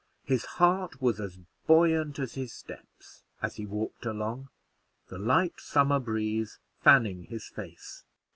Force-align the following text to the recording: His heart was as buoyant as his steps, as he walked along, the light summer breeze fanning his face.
His 0.23 0.45
heart 0.57 0.99
was 0.99 1.19
as 1.19 1.37
buoyant 1.67 2.17
as 2.17 2.33
his 2.33 2.51
steps, 2.51 3.21
as 3.39 3.57
he 3.57 3.67
walked 3.67 4.03
along, 4.07 4.49
the 5.09 5.19
light 5.19 5.59
summer 5.59 5.99
breeze 5.99 6.57
fanning 6.81 7.25
his 7.25 7.45
face. 7.45 8.03